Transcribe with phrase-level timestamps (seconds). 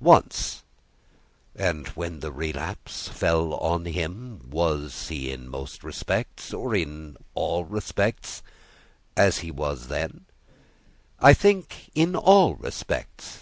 [0.00, 0.62] "Once."
[1.54, 7.66] "And when the relapse fell on him, was he in most respects or in all
[7.66, 8.42] respects
[9.18, 10.24] as he was then?"
[11.20, 13.40] "I think in all respects."